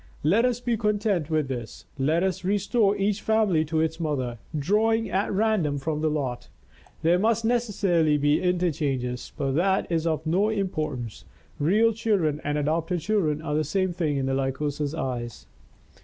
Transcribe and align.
Let 0.23 0.45
us 0.45 0.59
be 0.59 0.77
content 0.77 1.29
with 1.29 1.47
this. 1.47 1.85
Let 1.99 2.23
us 2.23 2.43
restore 2.43 2.97
each 2.97 3.21
family 3.21 3.63
to 3.65 3.81
its 3.81 3.99
mother, 3.99 4.39
drawing 4.57 5.11
at 5.11 5.31
random 5.31 5.77
from 5.77 6.01
the 6.01 6.09
lot. 6.09 6.49
There 7.03 7.19
must 7.19 7.45
necessarily 7.45 8.17
be 8.17 8.41
interchanges, 8.41 9.31
but 9.37 9.51
that 9.51 9.85
is 9.91 10.07
of 10.07 10.25
no 10.25 10.49
importance, 10.49 11.23
real 11.59 11.93
children 11.93 12.41
and 12.43 12.57
adopted 12.57 13.01
children 13.01 13.43
are 13.43 13.53
the 13.53 13.63
same 13.63 13.93
thing 13.93 14.17
in 14.17 14.25
the 14.25 14.33
Lycosa's 14.33 14.95
eyes. 14.95 15.45